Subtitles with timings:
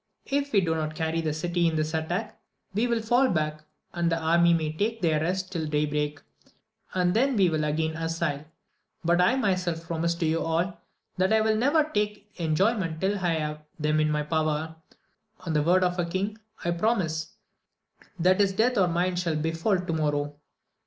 [0.25, 2.41] If we do not carry the city in this attack
[2.73, 3.61] we will fall back,
[3.93, 6.19] and the army may take their rest till day break,
[6.95, 8.45] and then we will again assail;
[9.05, 10.81] but I myself promise to you all,
[11.17, 14.73] that I will never take enjoyment till I have them in my power;
[15.41, 17.35] on the word of a king I promise,
[18.19, 20.35] that his death or mine shall befal to morrow.